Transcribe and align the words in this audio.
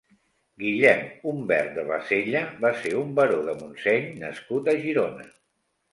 Guillem 0.61 1.03
Umbert 1.31 1.69
de 1.75 1.83
Basella 1.91 2.41
va 2.65 2.73
ser 2.85 2.95
un 3.03 3.13
baró 3.21 3.39
de 3.51 3.57
Montseny 3.61 4.11
nascut 4.25 4.71
a 4.75 4.77
Girona. 4.87 5.29